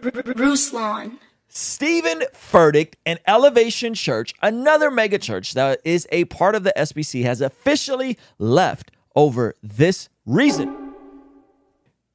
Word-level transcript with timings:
Ruslan. 0.00 1.18
Steven 1.48 2.24
Furtick 2.32 2.94
and 3.06 3.20
Elevation 3.26 3.94
Church, 3.94 4.34
another 4.42 4.90
megachurch 4.90 5.52
that 5.52 5.80
is 5.84 6.06
a 6.10 6.24
part 6.24 6.56
of 6.56 6.64
the 6.64 6.72
SBC, 6.76 7.22
has 7.22 7.40
officially 7.40 8.18
left 8.38 8.90
over 9.14 9.54
this 9.62 10.08
reason. 10.26 10.92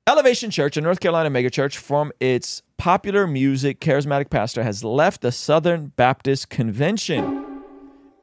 Elevation 0.07 0.51
Church, 0.51 0.75
a 0.75 0.81
North 0.81 0.99
Carolina 0.99 1.29
megachurch, 1.29 1.77
from 1.77 2.11
its 2.19 2.63
popular 2.77 3.27
music 3.27 3.79
charismatic 3.79 4.29
pastor, 4.29 4.63
has 4.63 4.83
left 4.83 5.21
the 5.21 5.31
Southern 5.31 5.87
Baptist 5.95 6.49
Convention. 6.49 7.45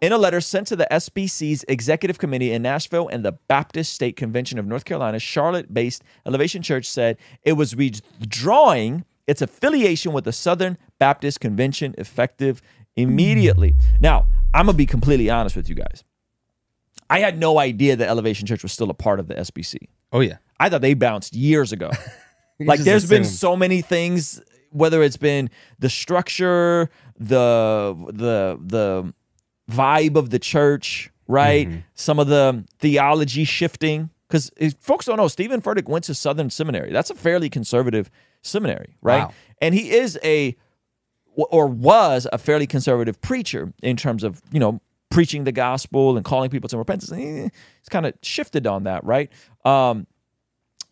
In 0.02 0.12
a 0.12 0.18
letter 0.18 0.42
sent 0.42 0.66
to 0.66 0.76
the 0.76 0.86
SBC's 0.90 1.64
executive 1.68 2.18
committee 2.18 2.52
in 2.52 2.60
Nashville 2.60 3.08
and 3.08 3.24
the 3.24 3.32
Baptist 3.32 3.94
State 3.94 4.16
Convention 4.16 4.58
of 4.58 4.66
North 4.66 4.84
Carolina, 4.84 5.18
Charlotte 5.18 5.72
based 5.72 6.02
Elevation 6.26 6.60
Church 6.60 6.86
said 6.86 7.16
it 7.42 7.54
was 7.54 7.74
withdrawing 7.74 9.04
its 9.26 9.42
affiliation 9.42 10.12
with 10.12 10.24
the 10.24 10.32
Southern 10.32 10.78
Baptist 10.98 11.40
Convention 11.40 11.94
effective 11.98 12.62
immediately. 12.96 13.74
Now, 14.00 14.26
I'm 14.54 14.66
going 14.66 14.74
to 14.74 14.78
be 14.78 14.86
completely 14.86 15.28
honest 15.30 15.56
with 15.56 15.68
you 15.68 15.74
guys. 15.74 16.04
I 17.08 17.20
had 17.20 17.38
no 17.38 17.58
idea 17.58 17.96
that 17.96 18.08
Elevation 18.08 18.46
Church 18.46 18.62
was 18.62 18.72
still 18.72 18.90
a 18.90 18.94
part 18.94 19.20
of 19.20 19.28
the 19.28 19.34
SBC. 19.34 19.76
Oh 20.12 20.20
yeah. 20.20 20.38
I 20.58 20.68
thought 20.68 20.80
they 20.80 20.94
bounced 20.94 21.34
years 21.34 21.72
ago. 21.72 21.90
like 22.60 22.80
there's 22.80 23.08
been 23.08 23.24
so 23.24 23.54
many 23.56 23.82
things 23.82 24.40
whether 24.70 25.02
it's 25.02 25.16
been 25.16 25.50
the 25.78 25.88
structure, 25.88 26.90
the 27.18 27.94
the 28.12 28.58
the 28.60 29.14
vibe 29.70 30.16
of 30.16 30.30
the 30.30 30.38
church, 30.38 31.10
right? 31.26 31.68
Mm-hmm. 31.68 31.78
Some 31.94 32.18
of 32.18 32.26
the 32.26 32.64
theology 32.78 33.44
shifting 33.44 34.10
cuz 34.36 34.74
folks 34.80 35.06
don't 35.06 35.16
know 35.16 35.28
Steven 35.28 35.62
Furtick 35.62 35.88
went 35.88 36.04
to 36.04 36.14
Southern 36.14 36.50
Seminary. 36.50 36.92
That's 36.92 37.10
a 37.10 37.14
fairly 37.14 37.48
conservative 37.48 38.10
seminary, 38.42 38.96
right? 39.02 39.24
Wow. 39.24 39.32
And 39.60 39.74
he 39.74 39.90
is 39.90 40.18
a 40.22 40.56
or 41.34 41.66
was 41.66 42.26
a 42.32 42.38
fairly 42.38 42.66
conservative 42.66 43.20
preacher 43.20 43.72
in 43.82 43.96
terms 43.96 44.24
of 44.24 44.42
you 44.52 44.60
know 44.60 44.80
preaching 45.10 45.44
the 45.44 45.52
gospel 45.52 46.16
and 46.16 46.24
calling 46.24 46.50
people 46.50 46.68
to 46.68 46.78
repentance. 46.78 47.10
He's 47.10 47.88
kind 47.90 48.06
of 48.06 48.14
shifted 48.22 48.66
on 48.66 48.84
that, 48.84 49.04
right? 49.04 49.30
Um, 49.64 50.06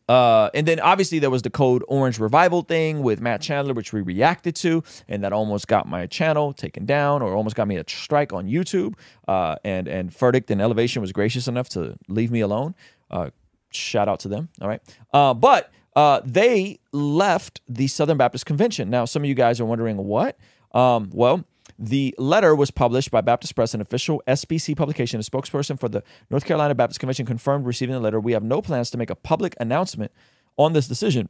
uh, 0.09 0.51
and 0.55 0.67
then 0.67 0.81
obviously 0.81 1.19
there 1.19 1.31
was 1.31 1.43
the 1.43 1.51
Code 1.51 1.83
Orange 1.89 2.19
revival 2.19 2.63
thing 2.63 3.03
with 3.03 3.21
Matt 3.21 3.41
Chandler, 3.41 3.73
which 3.73 3.93
we 3.93 4.01
reacted 4.01 4.55
to, 4.57 4.83
and 5.09 5.25
that 5.25 5.33
almost 5.33 5.67
got 5.67 5.89
my 5.89 6.07
channel 6.07 6.53
taken 6.53 6.85
down, 6.85 7.23
or 7.23 7.35
almost 7.35 7.57
got 7.57 7.69
me 7.69 7.77
a 7.77 7.85
strike 7.87 8.33
on 8.33 8.47
YouTube. 8.47 8.95
Uh, 9.27 9.57
and 9.65 9.89
and 9.89 10.11
Furtick 10.11 10.51
and 10.51 10.61
Elevation 10.61 11.01
was 11.01 11.13
gracious 11.13 11.49
enough 11.49 11.69
to 11.71 11.97
leave 12.09 12.31
me 12.31 12.41
alone. 12.41 12.75
Uh, 13.11 13.31
shout 13.71 14.09
out 14.09 14.21
to 14.21 14.29
them. 14.29 14.49
All 14.61 14.69
right, 14.69 14.81
uh, 15.13 15.33
but 15.33 15.73
uh, 15.97 16.21
they 16.25 16.81
left 16.93 17.61
the 17.69 17.87
Southern 17.87 18.17
Baptist 18.17 18.47
Convention. 18.47 18.91
Now, 18.91 19.05
some 19.05 19.23
of 19.23 19.29
you 19.29 19.35
guys 19.35 19.61
are 19.61 19.65
wondering 19.65 19.97
what. 19.97 20.37
Um, 20.73 21.11
well, 21.13 21.45
the 21.79 22.15
letter 22.19 22.55
was 22.55 22.71
published 22.71 23.11
by 23.11 23.21
Baptist 23.21 23.55
Press, 23.55 23.75
an 23.75 23.81
official 23.81 24.23
SBC 24.27 24.77
publication. 24.77 25.19
A 25.21 25.23
spokesperson 25.23 25.79
for 25.79 25.89
the 25.89 26.03
North 26.31 26.45
Carolina 26.45 26.75
Baptist 26.75 27.01
Convention 27.01 27.27
confirmed 27.27 27.67
receiving 27.67 27.95
the 27.95 28.01
letter. 28.01 28.21
We 28.21 28.33
have 28.33 28.43
no 28.45 28.63
plans 28.63 28.91
to 28.91 28.99
make 28.99 29.11
a 29.11 29.15
public 29.15 29.55
announcement 29.61 30.13
on 30.57 30.73
this 30.73 30.87
decision. 30.89 31.29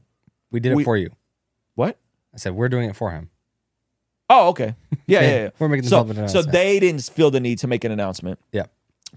We 0.51 0.61
did 0.61 0.73
it 0.73 0.77
We- 0.77 0.84
for 0.84 0.97
you. 0.97 1.11
What? 1.75 1.98
I 2.34 2.36
said 2.39 2.55
we're 2.55 2.69
doing 2.69 2.89
it 2.91 2.97
for 2.97 3.11
him. 3.11 3.31
Oh, 4.31 4.48
okay. 4.51 4.75
Yeah, 5.06 5.20
yeah, 5.20 5.28
yeah. 5.45 5.51
We're 5.59 5.69
making 5.69 5.84
the 5.84 5.91
so, 5.91 5.98
public 5.98 6.28
so 6.31 6.41
they 6.41 6.81
didn't 6.81 7.03
feel 7.03 7.31
the 7.31 7.39
need 7.41 7.58
to 7.58 7.67
make 7.67 7.84
an 7.84 7.92
announcement, 7.92 8.39
Yeah. 8.53 8.64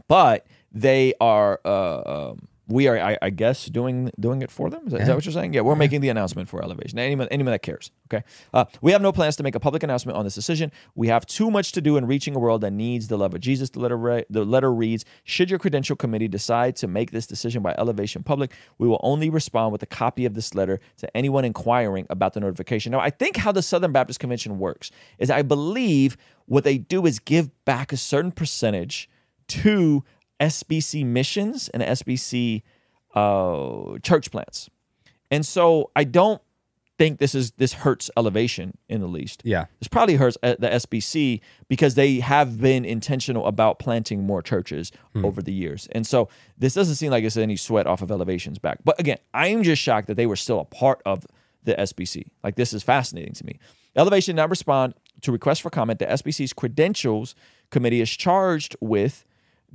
but 0.09 0.45
they 0.72 1.14
are. 1.22 1.62
Uh, 1.64 2.31
um, 2.31 2.47
we 2.67 2.87
are, 2.87 2.99
I, 2.99 3.17
I 3.21 3.29
guess, 3.29 3.65
doing 3.65 4.11
doing 4.19 4.41
it 4.41 4.51
for 4.51 4.69
them. 4.69 4.87
Is 4.87 4.91
that, 4.91 5.01
is 5.01 5.07
that 5.07 5.15
what 5.15 5.25
you're 5.25 5.33
saying? 5.33 5.53
Yeah, 5.53 5.61
we're 5.61 5.75
making 5.75 6.01
the 6.01 6.09
announcement 6.09 6.49
for 6.49 6.61
Elevation. 6.61 6.99
Anyone, 6.99 7.27
anyone 7.29 7.51
that 7.51 7.61
cares. 7.61 7.91
Okay. 8.11 8.25
Uh, 8.53 8.65
we 8.81 8.91
have 8.91 9.01
no 9.01 9.11
plans 9.11 9.35
to 9.37 9.43
make 9.43 9.55
a 9.55 9.59
public 9.59 9.83
announcement 9.83 10.17
on 10.17 10.25
this 10.25 10.35
decision. 10.35 10.71
We 10.95 11.07
have 11.07 11.25
too 11.25 11.49
much 11.49 11.71
to 11.73 11.81
do 11.81 11.97
in 11.97 12.05
reaching 12.05 12.35
a 12.35 12.39
world 12.39 12.61
that 12.61 12.71
needs 12.71 13.07
the 13.07 13.17
love 13.17 13.33
of 13.33 13.41
Jesus. 13.41 13.69
The 13.69 13.79
letter, 13.79 13.97
re- 13.97 14.25
the 14.29 14.43
letter 14.43 14.73
reads: 14.73 15.05
Should 15.23 15.49
your 15.49 15.59
credential 15.59 15.95
committee 15.95 16.27
decide 16.27 16.75
to 16.77 16.88
make 16.88 17.11
this 17.11 17.25
decision 17.25 17.63
by 17.63 17.73
Elevation 17.77 18.23
public, 18.23 18.51
we 18.77 18.88
will 18.88 19.00
only 19.01 19.29
respond 19.29 19.72
with 19.72 19.81
a 19.83 19.88
copy 19.88 20.25
of 20.25 20.33
this 20.33 20.53
letter 20.53 20.79
to 20.97 21.17
anyone 21.17 21.45
inquiring 21.45 22.06
about 22.09 22.33
the 22.33 22.39
notification. 22.39 22.91
Now, 22.91 23.00
I 23.00 23.09
think 23.09 23.38
how 23.38 23.51
the 23.51 23.61
Southern 23.61 23.91
Baptist 23.91 24.19
Convention 24.19 24.59
works 24.59 24.91
is 25.19 25.29
I 25.29 25.41
believe 25.41 26.17
what 26.45 26.63
they 26.63 26.77
do 26.77 27.06
is 27.06 27.19
give 27.19 27.50
back 27.66 27.91
a 27.91 27.97
certain 27.97 28.31
percentage 28.31 29.09
to 29.47 30.03
SBC 30.40 31.06
missions 31.06 31.70
and 31.70 31.84
SBC 31.84 32.64
uh, 33.16 33.98
church 34.03 34.31
plants. 34.31 34.70
And 35.31 35.46
so 35.46 35.92
I 35.96 36.03
don't 36.03 36.42
think 36.98 37.20
this 37.20 37.36
is 37.36 37.52
this 37.52 37.74
hurts 37.74 38.09
elevation 38.18 38.78
in 38.90 39.02
the 39.02 39.08
least. 39.08 39.42
Yeah. 39.46 39.66
This 39.80 39.88
probably 39.88 40.16
hurts 40.16 40.38
uh, 40.42 40.56
the 40.58 40.70
SBC 40.70 41.42
because 41.68 41.96
they 41.96 42.20
have 42.20 42.59
been 42.59 42.86
intentional 42.86 43.46
about 43.46 43.80
planting 43.80 44.25
more 44.25 44.42
churches 44.42 44.92
over 45.24 45.42
the 45.42 45.53
years. 45.53 45.88
And 45.92 46.08
so 46.08 46.30
this 46.58 46.74
doesn't 46.74 46.96
seem 46.96 47.12
like 47.12 47.24
it's 47.24 47.38
any 47.38 47.56
sweat 47.56 47.88
off 47.88 48.02
of 48.02 48.12
elevation's 48.12 48.59
back. 48.59 48.80
But 48.84 49.00
again, 49.00 49.18
I'm 49.34 49.64
just 49.64 49.81
shocked 49.81 50.08
that 50.08 50.16
they 50.16 50.25
were 50.25 50.36
still 50.36 50.59
a 50.59 50.66
part 50.66 51.02
of 51.06 51.25
the 51.64 51.75
SBC. 51.75 52.28
Like 52.44 52.56
this 52.56 52.74
is 52.74 52.84
fascinating 52.84 53.34
to 53.34 53.46
me. 53.46 53.59
Elevation 53.96 54.36
now 54.36 54.48
respond 54.48 54.94
to 55.22 55.31
requests 55.31 55.59
for 55.59 55.69
comment. 55.69 56.00
The 56.00 56.06
SBC's 56.06 56.54
credentials 56.54 57.36
committee 57.72 58.02
is 58.02 58.09
charged 58.09 58.75
with 58.80 59.25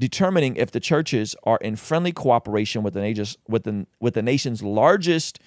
determining 0.03 0.57
if 0.57 0.73
the 0.73 0.81
churches 0.81 1.37
are 1.45 1.59
in 1.59 1.77
friendly 1.77 2.11
cooperation 2.11 2.83
with 2.83 2.93
the 2.93 3.01
nation's 3.01 3.39
with 3.47 3.63
the, 3.63 3.87
with 4.01 4.15
the 4.15 4.23
nation's 4.23 4.61
largest 4.61 5.39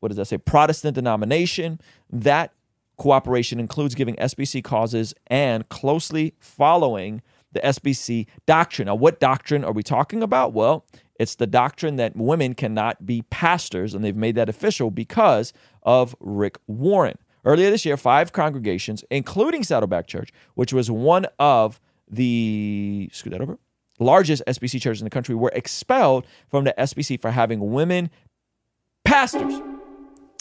what 0.00 0.08
does 0.08 0.18
that 0.18 0.26
say 0.26 0.36
Protestant 0.36 0.94
denomination. 0.94 1.80
That 2.10 2.52
cooperation 2.98 3.58
includes 3.58 3.94
giving 3.94 4.14
SBC 4.16 4.62
causes 4.62 5.14
and 5.28 5.66
closely 5.70 6.34
following 6.38 7.22
the 7.52 7.60
SBC 7.60 8.26
doctrine. 8.44 8.84
Now, 8.84 8.96
what 8.96 9.18
doctrine 9.18 9.64
are 9.64 9.72
we 9.72 9.82
talking 9.82 10.22
about? 10.22 10.52
Well, 10.52 10.84
it's 11.18 11.36
the 11.36 11.46
doctrine 11.46 11.96
that 11.96 12.14
women 12.14 12.54
cannot 12.54 13.06
be 13.06 13.22
pastors, 13.30 13.94
and 13.94 14.04
they've 14.04 14.14
made 14.14 14.34
that 14.34 14.50
official 14.50 14.90
because 14.90 15.54
of 15.84 16.14
Rick 16.20 16.58
Warren. 16.66 17.16
Earlier 17.46 17.70
this 17.70 17.86
year, 17.86 17.96
five 17.96 18.34
congregations, 18.34 19.04
including 19.10 19.64
Saddleback 19.64 20.06
Church, 20.06 20.34
which 20.54 20.74
was 20.74 20.90
one 20.90 21.26
of 21.38 21.80
the 22.06 23.08
scoot 23.12 23.32
that 23.32 23.40
over 23.40 23.58
largest 23.98 24.42
SBC 24.46 24.80
churches 24.80 25.00
in 25.00 25.04
the 25.06 25.10
country, 25.10 25.34
were 25.34 25.52
expelled 25.54 26.26
from 26.48 26.64
the 26.64 26.74
SBC 26.78 27.20
for 27.20 27.30
having 27.30 27.72
women 27.72 28.10
pastors. 29.04 29.60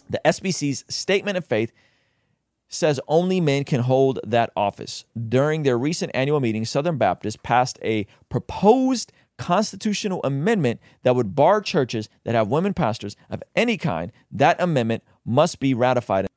The 0.10 0.22
SBC's 0.26 0.86
statement 0.88 1.38
of 1.38 1.46
faith 1.46 1.72
says 2.68 3.00
only 3.08 3.40
men 3.40 3.64
can 3.64 3.82
hold 3.82 4.20
that 4.24 4.52
office. 4.56 5.06
During 5.30 5.64
their 5.64 5.78
recent 5.78 6.12
annual 6.14 6.40
meeting, 6.40 6.66
Southern 6.66 6.98
Baptist 6.98 7.44
passed 7.44 7.80
a 7.84 8.08
proposed 8.30 9.12
constitutional 9.38 10.22
amendment 10.24 10.80
that 11.04 11.16
would 11.16 11.36
bar 11.36 11.62
churches 11.62 12.10
that 12.24 12.36
have 12.36 12.48
women 12.48 12.74
pastors 12.74 13.16
of 13.30 13.44
any 13.56 13.78
kind. 13.78 14.12
That 14.32 14.60
amendment 14.62 15.04
must 15.26 15.60
be 15.60 15.74
ratified. 15.74 16.28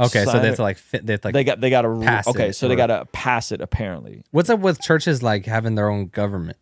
Okay, 0.00 0.24
so 0.24 0.32
Sign 0.32 0.40
they 0.42 0.48
have 0.48 0.56
to 0.56 0.62
like 0.62 0.78
fit. 0.78 1.04
They 1.04 1.18
like. 1.22 1.34
They 1.34 1.44
got 1.44 1.60
they 1.60 1.70
got 1.70 1.82
to 1.82 2.00
Pass 2.00 2.26
okay, 2.26 2.48
it 2.48 2.52
so 2.54 2.68
they 2.68 2.76
got 2.76 2.86
to 2.86 3.06
pass 3.12 3.52
it 3.52 3.60
apparently. 3.60 4.24
what's 4.30 4.48
up 4.48 4.60
with 4.60 4.80
churches 4.80 5.22
like 5.22 5.46
having 5.46 5.74
their 5.74 5.90
own 5.90 6.06
government? 6.06 6.56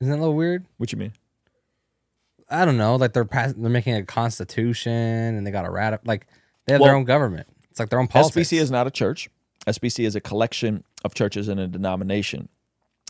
Isn't 0.00 0.10
that 0.10 0.18
a 0.18 0.20
little 0.20 0.36
weird? 0.36 0.66
What 0.76 0.92
you 0.92 0.98
mean? 0.98 1.12
I 2.50 2.64
don't 2.64 2.76
know. 2.76 2.96
Like 2.96 3.12
they're 3.12 3.24
pass- 3.24 3.54
they're 3.56 3.70
making 3.70 3.94
a 3.94 4.04
constitution 4.04 4.92
and 4.92 5.46
they 5.46 5.50
got 5.50 5.64
a 5.64 5.70
rat. 5.70 6.06
Like 6.06 6.26
they 6.66 6.74
have 6.74 6.82
their 6.82 6.94
own 6.94 7.04
government. 7.04 7.46
It's 7.70 7.80
like 7.80 7.88
their 7.88 7.98
own 7.98 8.08
politics. 8.08 8.50
SBC 8.50 8.60
is 8.60 8.70
not 8.70 8.86
a 8.86 8.90
church. 8.90 9.28
SBC 9.66 10.04
is 10.04 10.14
a 10.14 10.20
collection 10.20 10.84
of 11.04 11.14
churches 11.14 11.48
in 11.48 11.58
a 11.58 11.66
denomination. 11.66 12.48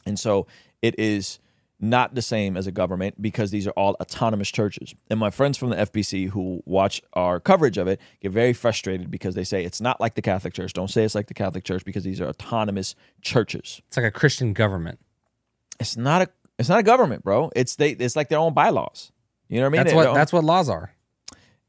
And 0.06 0.18
so 0.18 0.46
it 0.80 0.98
is 0.98 1.38
not 1.78 2.14
the 2.14 2.22
same 2.22 2.56
as 2.56 2.66
a 2.66 2.72
government 2.72 3.20
because 3.20 3.50
these 3.50 3.66
are 3.66 3.72
all 3.72 3.96
autonomous 4.00 4.50
churches. 4.50 4.94
And 5.10 5.20
my 5.20 5.30
friends 5.30 5.58
from 5.58 5.70
the 5.70 5.76
SBC 5.76 6.30
who 6.30 6.62
watch 6.64 7.02
our 7.12 7.38
coverage 7.38 7.76
of 7.76 7.86
it 7.86 8.00
get 8.20 8.32
very 8.32 8.52
frustrated 8.54 9.10
because 9.10 9.34
they 9.34 9.44
say 9.44 9.64
it's 9.64 9.80
not 9.80 10.00
like 10.00 10.14
the 10.14 10.22
Catholic 10.22 10.54
Church. 10.54 10.72
Don't 10.72 10.88
say 10.88 11.04
it's 11.04 11.14
like 11.14 11.26
the 11.26 11.34
Catholic 11.34 11.64
Church 11.64 11.84
because 11.84 12.02
these 12.04 12.20
are 12.20 12.28
autonomous 12.28 12.94
churches. 13.20 13.82
It's 13.88 13.96
like 13.96 14.06
a 14.06 14.10
Christian 14.10 14.54
government. 14.54 14.98
It's 15.78 15.96
not 15.96 16.22
a 16.22 16.28
it's 16.58 16.70
not 16.70 16.78
a 16.78 16.82
government, 16.82 17.22
bro. 17.22 17.50
It's 17.54 17.76
they 17.76 17.90
it's 17.90 18.16
like 18.16 18.30
their 18.30 18.38
own 18.38 18.54
bylaws. 18.54 19.12
You 19.48 19.60
know 19.60 19.68
what 19.68 19.78
I 19.78 19.84
mean? 19.84 19.84
That's 19.84 19.94
what 19.94 20.14
that's 20.14 20.32
what 20.32 20.44
laws 20.44 20.70
are. 20.70 20.92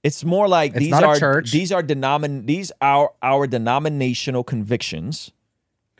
it's 0.03 0.23
more 0.23 0.47
like 0.47 0.71
It's 0.73 0.85
these 0.85 0.93
are 0.93 1.41
these 1.41 1.71
are 1.73 1.83
denomin 1.83 2.45
these 2.47 2.71
are 2.79 3.11
our 3.21 3.45
denominational 3.45 4.45
convictions. 4.45 5.31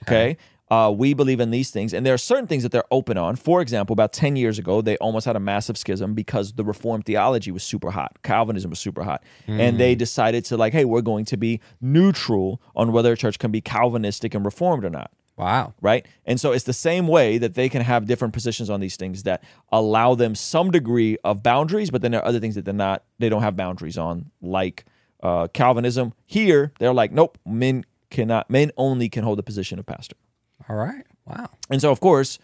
Okay. 0.04 0.38
Uh, 0.70 0.94
we 0.96 1.14
believe 1.14 1.40
in 1.40 1.50
these 1.50 1.72
things, 1.72 1.94
and 1.94 2.06
there 2.06 2.14
are 2.14 2.18
certain 2.18 2.46
things 2.46 2.62
that 2.64 2.74
they're 2.74 2.84
open 2.92 3.18
on. 3.18 3.38
For 3.38 3.62
example, 3.62 3.94
about 3.94 4.12
10 4.12 4.36
years 4.36 4.60
ago, 4.60 4.82
they 4.82 4.98
almost 4.98 5.26
had 5.26 5.36
a 5.38 5.40
massive 5.40 5.78
schism 5.78 6.14
because 6.14 6.54
the 6.54 6.66
Reformed 6.66 7.06
theology 7.06 7.52
was 7.52 7.64
super 7.64 7.92
hot. 7.92 8.18
Calvinism 8.22 8.70
was 8.70 8.80
super 8.80 9.04
hot. 9.04 9.24
And 9.48 9.80
they 9.80 9.96
decided 9.96 10.44
to, 10.46 10.58
like, 10.58 10.74
hey, 10.74 10.84
we're 10.84 11.02
going 11.02 11.24
to 11.26 11.38
be 11.38 11.62
neutral 11.80 12.62
on 12.76 12.92
whether 12.92 13.14
a 13.14 13.18
church 13.18 13.40
can 13.40 13.50
be 13.52 13.62
Calvinistic 13.62 14.34
and 14.36 14.44
Reformed 14.44 14.84
or 14.84 14.90
not 14.90 15.10
Wow. 15.38 15.74
right? 15.82 16.06
And 16.26 16.40
so 16.40 16.52
it's 16.52 16.66
the 16.66 16.74
same 16.74 17.08
way 17.08 17.38
that 17.38 17.54
they 17.54 17.70
can 17.70 17.84
have 17.84 18.06
different 18.08 18.34
positions 18.34 18.70
on 18.72 18.80
these 18.80 18.96
things 18.98 19.24
that 19.24 19.44
allow 19.72 20.16
them 20.16 20.34
some 20.34 20.72
degree 20.72 21.18
of 21.24 21.44
boundaries, 21.44 21.92
but 21.92 22.02
then 22.02 22.12
there 22.12 22.22
are 22.22 22.28
other 22.28 22.40
things 22.40 22.56
that 22.56 22.66
they're 22.66 22.74
not, 22.74 23.04
they 23.20 23.30
don't 23.30 23.44
have 23.44 23.56
boundaries 23.56 23.98
on, 24.00 24.32
like 24.42 24.84
uh, 25.22 25.48
Calvinism. 25.54 26.14
Here, 26.26 26.74
they're 26.80 26.94
like, 26.94 27.12
nope, 27.12 27.38
men 27.46 27.86
cannot, 28.10 28.50
men 28.50 28.72
only 28.78 29.10
can 29.10 29.24
hold 29.24 29.38
the 29.38 29.44
position 29.44 29.78
of 29.78 29.86
pastor. 29.86 30.16
All 30.70 30.76
right. 30.76 31.06
Wow. 31.26 31.50
And 31.70 31.82
so, 31.82 31.92
of 31.92 32.00
course, 32.00 32.40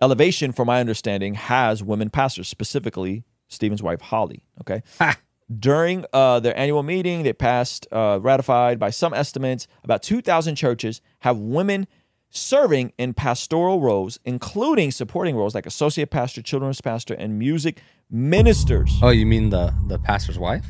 Elevation, 0.00 0.52
from 0.52 0.66
my 0.66 0.80
understanding, 0.80 1.34
has 1.34 1.82
women 1.82 2.10
pastors, 2.10 2.48
specifically 2.48 3.24
Steven's 3.48 3.82
wife, 3.82 4.00
Holly. 4.00 4.42
Okay. 4.60 4.82
Ha. 4.98 5.18
During 5.58 6.04
uh, 6.12 6.40
their 6.40 6.58
annual 6.58 6.82
meeting, 6.82 7.22
they 7.22 7.32
passed, 7.32 7.86
uh, 7.92 8.18
ratified 8.20 8.78
by 8.78 8.90
some 8.90 9.14
estimates, 9.14 9.68
about 9.84 10.02
2,000 10.02 10.56
churches 10.56 11.00
have 11.20 11.38
women 11.38 11.86
serving 12.30 12.92
in 12.98 13.14
pastoral 13.14 13.80
roles, 13.80 14.18
including 14.24 14.90
supporting 14.90 15.36
roles 15.36 15.54
like 15.54 15.64
associate 15.64 16.10
pastor, 16.10 16.42
children's 16.42 16.80
pastor, 16.80 17.14
and 17.14 17.38
music 17.38 17.80
ministers. 18.10 18.92
Oh, 19.00 19.10
you 19.10 19.24
mean 19.24 19.50
the 19.50 19.72
the 19.86 19.98
pastor's 19.98 20.38
wife? 20.38 20.66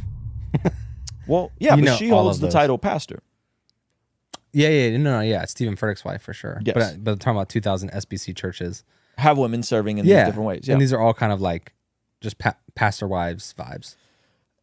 Well, 1.26 1.50
yeah, 1.58 1.74
You 1.74 1.84
but 1.84 1.96
she 1.96 2.08
holds 2.08 2.38
the 2.38 2.48
title 2.48 2.78
pastor. 2.78 3.20
Yeah, 4.56 4.68
yeah, 4.70 4.96
no, 4.96 5.18
no, 5.18 5.20
yeah. 5.20 5.44
Steven 5.44 5.76
Furtick's 5.76 6.02
wife 6.02 6.22
for 6.22 6.32
sure. 6.32 6.62
Yes. 6.64 6.74
But, 6.74 6.82
uh, 6.82 6.96
but 6.98 7.10
I'm 7.12 7.18
talking 7.18 7.36
about 7.36 7.50
2,000 7.50 7.90
SBC 7.90 8.34
churches. 8.34 8.84
Have 9.18 9.36
women 9.36 9.62
serving 9.62 9.98
in 9.98 10.06
these 10.06 10.14
different 10.14 10.46
ways. 10.46 10.62
Yeah. 10.66 10.72
And 10.72 10.80
these 10.80 10.94
are 10.94 11.00
all 11.00 11.12
kind 11.12 11.30
of 11.30 11.42
like 11.42 11.74
just 12.22 12.38
pa- 12.38 12.56
pastor 12.74 13.06
wives 13.06 13.54
vibes. 13.58 13.96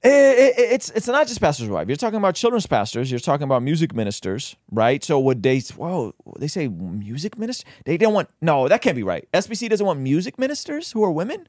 It- 0.01 0.09
it- 0.09 0.71
it's 0.73 0.89
it's 0.89 1.07
not 1.07 1.27
just 1.27 1.39
pastor's 1.39 1.69
wife. 1.69 1.87
You're 1.87 1.95
talking 1.95 2.17
about 2.17 2.33
children's 2.35 2.65
pastors. 2.65 3.11
You're 3.11 3.19
talking 3.19 3.43
about 3.45 3.61
music 3.61 3.93
ministers, 3.95 4.55
right? 4.71 5.01
So 5.03 5.19
would 5.19 5.43
they? 5.43 5.59
Whoa, 5.59 6.13
they 6.39 6.47
say 6.47 6.67
music 6.67 7.37
minister. 7.37 7.65
They 7.85 7.95
don't 7.97 8.13
want. 8.13 8.29
No, 8.41 8.67
that 8.67 8.81
can't 8.81 8.95
be 8.97 9.03
right. 9.03 9.27
SBC 9.31 9.69
doesn't 9.69 9.85
want 9.85 9.99
music 9.99 10.37
ministers 10.39 10.91
who 10.91 11.03
are 11.03 11.11
women. 11.11 11.47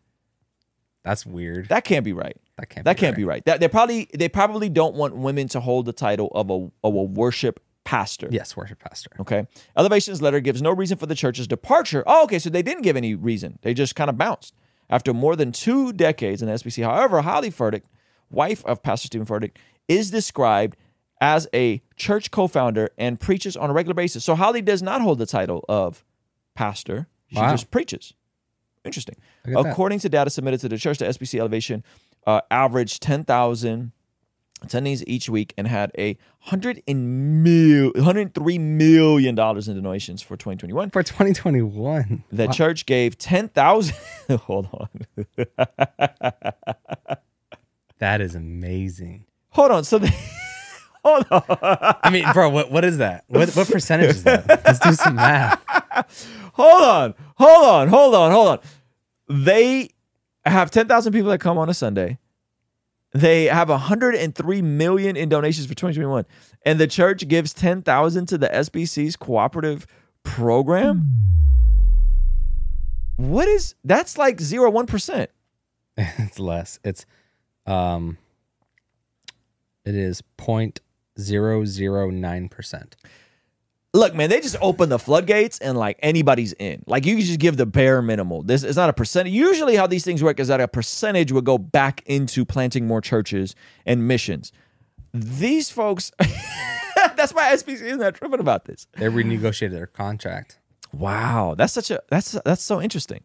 That's 1.03 1.27
weird. 1.27 1.69
That 1.69 1.85
can't 1.85 2.05
be 2.05 2.13
right. 2.13 2.37
That 2.59 2.69
can't. 2.69 2.85
That 2.85 2.97
be 2.97 3.01
can't 3.01 3.13
right. 3.13 3.17
be 3.17 3.25
right. 3.25 3.45
That 3.47 3.61
they 3.61 3.69
probably 3.69 4.09
they 4.15 4.29
probably 4.29 4.69
don't 4.69 4.95
want 4.95 5.17
women 5.17 5.49
to 5.49 5.61
hold 5.61 5.87
the 5.87 5.93
title 5.93 6.29
of 6.35 6.51
a 6.51 6.71
of 6.87 6.95
a 6.95 7.03
worship 7.03 7.59
pastor. 7.85 8.29
Yes, 8.31 8.57
worship 8.57 8.79
pastor. 8.79 9.11
Okay. 9.21 9.47
Elevation's 9.77 10.21
letter 10.23 10.41
gives 10.41 10.61
no 10.63 10.71
reason 10.73 10.97
for 10.99 11.07
the 11.07 11.15
church's 11.15 11.47
departure. 11.47 12.03
Oh, 12.07 12.25
okay. 12.25 12.39
So 12.39 12.51
they 12.51 12.63
didn't 12.63 12.83
give 12.83 12.97
any 12.97 13.15
reason. 13.15 13.59
They 13.63 13.75
just 13.75 13.95
kind 13.95 14.11
of 14.11 14.17
bounced. 14.19 14.55
After 14.91 15.15
more 15.15 15.37
than 15.37 15.53
two 15.53 15.93
decades 15.93 16.43
in 16.43 16.49
the 16.49 16.55
SBC, 16.55 16.85
however, 16.85 17.23
Holly 17.23 17.51
Furtick, 17.51 17.83
wife 18.31 18.65
of 18.67 18.83
Pastor 18.83 19.07
Steven 19.07 19.27
Furtick, 19.27 19.53
is 19.89 20.11
described 20.11 20.77
as 21.21 21.49
a 21.55 21.81
church 21.97 22.31
co 22.31 22.47
founder 22.49 22.91
and 22.99 23.19
preaches 23.19 23.57
on 23.57 23.71
a 23.71 23.73
regular 23.73 23.95
basis. 23.95 24.25
So 24.25 24.35
Holly 24.35 24.61
does 24.63 24.83
not 24.83 25.01
hold 25.01 25.19
the 25.19 25.27
title 25.27 25.65
of 25.69 26.05
pastor, 26.55 27.07
she 27.29 27.37
Wow. 27.37 27.51
just 27.51 27.71
preaches. 27.71 28.15
Interesting. 28.85 29.17
At 29.47 29.53
that. 29.55 29.67
According 29.67 30.01
to 30.01 30.09
data 30.09 30.29
submitted 30.31 30.61
to 30.61 30.69
the 30.69 30.77
church, 30.77 30.99
the 30.99 31.07
SBC 31.07 31.39
Elevation 31.41 31.83
uh, 32.27 32.43
averaged 32.51 33.01
10,000 33.03 33.93
attendees 34.65 35.05
each 35.07 35.29
week 35.29 35.53
and 35.57 35.67
had 35.69 35.91
a 35.99 36.17
hundred 36.41 36.83
and 36.89 37.43
mil, 37.43 37.93
103 37.95 38.59
million 38.59 39.35
dollars 39.35 39.69
in 39.69 39.75
donations 39.77 40.23
for 40.23 40.37
2021. 40.37 40.91
For 40.91 41.03
2021. 41.03 42.25
The 42.33 42.49
church 42.49 42.87
gave 42.87 43.19
10,000. 43.19 43.95
hold 44.41 44.69
on, 44.73 44.89
That 47.99 48.21
is 48.21 48.35
amazing. 48.35 49.27
hold 49.51 49.71
on. 49.71 49.85
So 49.85 49.99
they, 49.99 50.11
hold 51.05 51.27
on. 51.31 51.43
I 52.03 52.11
mean, 52.11 52.25
bro, 52.33 52.49
what, 52.51 52.71
what 52.71 52.85
is 52.85 52.99
that? 52.99 53.25
What, 53.29 53.51
what 53.55 53.69
percentage 53.69 54.11
is 54.11 54.25
that? 54.25 54.47
Let's 54.65 54.79
do 54.81 54.93
some 54.93 55.15
math. 55.17 55.63
hold 56.53 56.83
on, 56.83 57.15
hold 57.37 57.65
on, 57.67 57.89
hold 57.89 58.15
on, 58.15 58.31
hold 58.33 58.49
on. 58.49 58.59
They 59.29 59.91
have 60.45 60.71
10,000 60.71 61.13
people 61.13 61.31
that 61.31 61.39
come 61.41 61.57
on 61.57 61.69
a 61.71 61.75
Sunday. 61.75 62.19
They 63.15 63.45
have 63.45 63.69
103 63.69 64.63
million 64.63 65.17
in 65.17 65.29
donations 65.29 65.67
for 65.67 65.75
2021. 65.75 66.27
And 66.67 66.81
the 66.81 66.89
church 66.89 67.27
gives 67.29 67.55
10,000 67.55 68.27
to 68.27 68.39
the 68.39 68.49
SBC's 68.49 69.15
cooperative 69.15 69.87
program. 70.25 71.05
What 73.17 73.47
is 73.47 73.77
that's 73.85 74.19
like 74.19 74.41
0 74.41 74.73
1%. 74.73 75.29
it's 75.97 76.41
less. 76.41 76.81
It's 76.83 77.07
um 77.67 78.19
it 79.85 79.95
is 79.95 80.23
point 80.37 80.81
zero 81.19 81.65
zero 81.65 82.11
nine 82.11 82.49
percent. 82.49 82.97
Look, 83.95 84.13
man, 84.13 84.29
they 84.29 84.41
just 84.41 84.57
open 84.61 84.89
the 84.89 84.99
floodgates 84.99 85.61
and 85.61 85.79
like 85.79 86.01
anybody's 86.03 86.53
in. 86.55 86.83
Like 86.87 87.07
you 87.07 87.15
can 87.15 87.25
just 87.25 87.39
give 87.39 87.57
the 87.57 87.65
bare 87.65 88.03
minimal. 88.03 88.43
This 88.43 88.65
is 88.65 88.75
not 88.75 88.91
a 88.91 88.93
percentage. 88.93 89.33
Usually, 89.33 89.77
how 89.77 89.87
these 89.87 90.05
things 90.05 90.21
work 90.21 90.41
is 90.41 90.49
that 90.49 90.61
a 90.61 90.67
percentage 90.67 91.31
would 91.31 91.45
go 91.45 91.59
back 91.59 92.03
into 92.07 92.45
planting 92.45 92.89
more 92.89 93.01
churches 93.01 93.55
and 93.87 94.09
missions. 94.09 94.53
These 95.13 95.71
folks, 95.71 96.11
that's 96.19 97.33
why 97.33 97.55
SBC 97.55 97.83
is 97.83 97.97
not 97.99 98.17
tripping 98.17 98.41
about 98.41 98.65
this. 98.65 98.89
They 98.95 99.07
renegotiated 99.07 99.71
their 99.71 99.87
contract. 99.87 100.59
Wow, 100.93 101.55
that's 101.57 101.73
such 101.73 101.93
a 101.93 102.03
that's 102.09 102.33
that's 102.45 102.63
so 102.63 102.83
interesting. 102.83 103.23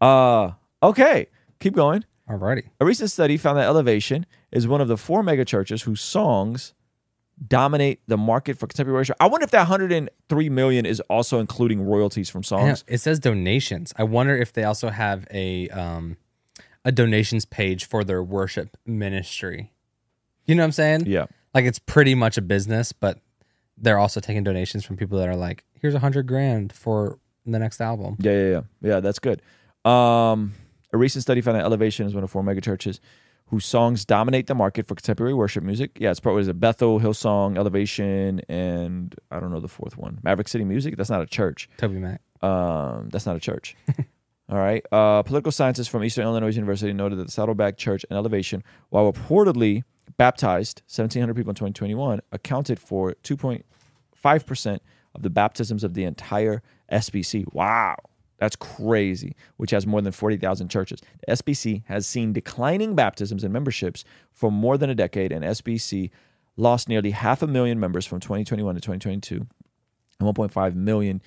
Uh, 0.00 0.52
okay, 0.82 1.26
keep 1.60 1.74
going. 1.74 2.02
Alrighty. 2.30 2.68
A 2.80 2.86
recent 2.86 3.10
study 3.10 3.36
found 3.36 3.58
that 3.58 3.66
Elevation 3.66 4.24
is 4.52 4.66
one 4.66 4.80
of 4.80 4.88
the 4.88 4.96
four 4.96 5.22
mega 5.22 5.44
churches 5.44 5.82
whose 5.82 6.00
songs 6.00 6.72
dominate 7.46 8.00
the 8.08 8.16
market 8.16 8.58
for 8.58 8.66
contemporary 8.66 8.98
worship. 9.00 9.16
I 9.20 9.26
wonder 9.26 9.44
if 9.44 9.50
that 9.52 9.60
103 9.68 10.48
million 10.48 10.86
is 10.86 11.00
also 11.08 11.38
including 11.38 11.80
royalties 11.82 12.28
from 12.30 12.42
songs. 12.42 12.84
it 12.88 12.98
says 12.98 13.18
donations. 13.20 13.92
I 13.96 14.04
wonder 14.04 14.36
if 14.36 14.52
they 14.52 14.64
also 14.64 14.88
have 14.90 15.26
a 15.30 15.68
um 15.68 16.16
a 16.84 16.92
donations 16.92 17.44
page 17.44 17.84
for 17.84 18.04
their 18.04 18.22
worship 18.22 18.76
ministry. 18.86 19.72
You 20.46 20.54
know 20.54 20.62
what 20.62 20.66
I'm 20.66 20.72
saying? 20.72 21.04
Yeah. 21.06 21.26
Like 21.54 21.64
it's 21.64 21.78
pretty 21.78 22.14
much 22.14 22.38
a 22.38 22.42
business, 22.42 22.92
but 22.92 23.20
they're 23.76 23.98
also 23.98 24.20
taking 24.20 24.42
donations 24.44 24.84
from 24.84 24.96
people 24.96 25.18
that 25.18 25.28
are 25.28 25.36
like, 25.36 25.64
here's 25.80 25.94
a 25.94 25.98
hundred 25.98 26.26
grand 26.26 26.72
for 26.72 27.18
the 27.46 27.58
next 27.58 27.80
album. 27.80 28.16
Yeah, 28.20 28.32
yeah, 28.32 28.48
yeah. 28.48 28.60
Yeah, 28.80 29.00
that's 29.00 29.18
good. 29.18 29.42
Um, 29.84 30.54
a 30.92 30.98
recent 30.98 31.22
study 31.22 31.40
found 31.40 31.56
that 31.56 31.64
Elevation 31.64 32.06
is 32.06 32.14
one 32.14 32.24
of 32.24 32.30
four 32.30 32.42
mega 32.42 32.60
churches 32.60 33.00
whose 33.48 33.64
songs 33.64 34.04
dominate 34.04 34.46
the 34.46 34.54
market 34.54 34.86
for 34.86 34.94
contemporary 34.94 35.34
worship 35.34 35.64
music. 35.64 35.96
Yeah, 35.98 36.10
it's 36.10 36.20
probably 36.20 36.48
it 36.48 36.60
Bethel, 36.60 37.00
Hillsong, 37.00 37.56
Elevation, 37.56 38.40
and 38.48 39.14
I 39.30 39.40
don't 39.40 39.50
know 39.50 39.60
the 39.60 39.68
fourth 39.68 39.96
one. 39.96 40.18
Maverick 40.22 40.48
City 40.48 40.64
Music. 40.64 40.96
That's 40.96 41.10
not 41.10 41.22
a 41.22 41.26
church. 41.26 41.68
Toby 41.78 41.96
Mac. 41.96 42.20
Um, 42.42 43.08
that's 43.10 43.26
not 43.26 43.36
a 43.36 43.40
church. 43.40 43.74
All 44.50 44.58
right. 44.58 44.84
Uh, 44.92 45.22
political 45.22 45.52
scientists 45.52 45.88
from 45.88 46.04
Eastern 46.04 46.24
Illinois 46.24 46.54
University 46.54 46.92
noted 46.92 47.18
that 47.18 47.26
the 47.26 47.32
Saddleback 47.32 47.76
Church 47.76 48.04
and 48.08 48.16
Elevation, 48.16 48.62
while 48.90 49.10
reportedly 49.10 49.82
baptized 50.16 50.82
1,700 50.86 51.34
people 51.34 51.50
in 51.50 51.54
2021, 51.54 52.20
accounted 52.32 52.78
for 52.78 53.14
2.5% 53.24 54.78
of 55.14 55.22
the 55.22 55.30
baptisms 55.30 55.84
of 55.84 55.94
the 55.94 56.04
entire 56.04 56.62
SBC. 56.90 57.52
Wow. 57.52 57.96
That's 58.38 58.56
crazy, 58.56 59.34
which 59.56 59.72
has 59.72 59.86
more 59.86 60.00
than 60.00 60.12
40,000 60.12 60.68
churches. 60.68 61.00
The 61.26 61.34
SBC 61.34 61.82
has 61.86 62.06
seen 62.06 62.32
declining 62.32 62.94
baptisms 62.94 63.44
and 63.44 63.52
memberships 63.52 64.04
for 64.32 64.50
more 64.50 64.78
than 64.78 64.90
a 64.90 64.94
decade, 64.94 65.32
and 65.32 65.44
SBC 65.44 66.10
lost 66.56 66.88
nearly 66.88 67.10
half 67.10 67.42
a 67.42 67.46
million 67.46 67.78
members 67.78 68.06
from 68.06 68.20
2021 68.20 68.74
to 68.74 68.80
2022 68.80 69.46
and 70.20 70.36
1.5 70.36 70.74
million 70.74 71.22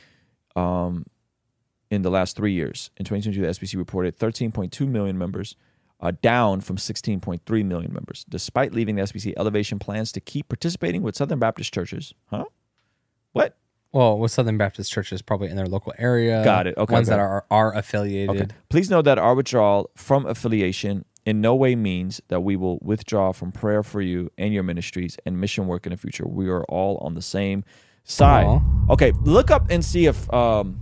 um, 0.55 1.05
in 1.89 2.01
the 2.01 2.09
last 2.09 2.35
three 2.35 2.53
years. 2.53 2.91
In 2.97 3.05
2022, 3.05 3.41
the 3.41 3.47
SBC 3.47 3.77
reported 3.77 4.17
13.2 4.17 4.87
million 4.87 5.17
members, 5.17 5.55
uh, 5.99 6.11
down 6.21 6.61
from 6.61 6.77
16.3 6.77 7.65
million 7.65 7.93
members. 7.93 8.25
Despite 8.27 8.73
leaving 8.73 8.95
the 8.95 9.03
SBC, 9.03 9.33
Elevation 9.37 9.79
plans 9.79 10.11
to 10.13 10.19
keep 10.19 10.49
participating 10.49 11.01
with 11.01 11.15
Southern 11.15 11.39
Baptist 11.39 11.73
churches. 11.73 12.13
Huh? 12.27 12.45
What? 13.33 13.57
Well, 13.93 14.17
with 14.17 14.31
Southern 14.31 14.57
Baptist 14.57 14.91
churches 14.91 15.21
probably 15.21 15.49
in 15.49 15.57
their 15.57 15.67
local 15.67 15.93
area. 15.97 16.43
Got 16.43 16.67
it. 16.67 16.77
Okay, 16.77 16.93
Ones 16.93 17.09
okay. 17.09 17.17
that 17.17 17.19
are 17.21 17.45
are 17.51 17.75
affiliated. 17.75 18.29
Okay. 18.29 18.47
Please 18.69 18.89
note 18.89 19.03
that 19.03 19.17
our 19.17 19.35
withdrawal 19.35 19.89
from 19.95 20.25
affiliation 20.25 21.05
in 21.25 21.41
no 21.41 21.55
way 21.55 21.75
means 21.75 22.21
that 22.29 22.41
we 22.41 22.55
will 22.55 22.79
withdraw 22.81 23.31
from 23.31 23.51
prayer 23.51 23.83
for 23.83 24.01
you 24.01 24.31
and 24.37 24.53
your 24.53 24.63
ministries 24.63 25.17
and 25.25 25.39
mission 25.39 25.67
work 25.67 25.85
in 25.85 25.91
the 25.91 25.97
future. 25.97 26.27
We 26.27 26.49
are 26.49 26.63
all 26.65 26.97
on 26.97 27.13
the 27.13 27.21
same 27.21 27.63
side. 28.03 28.45
Aw. 28.45 28.61
Okay, 28.91 29.11
look 29.21 29.51
up 29.51 29.67
and 29.69 29.83
see 29.83 30.05
if 30.05 30.31
um, 30.33 30.81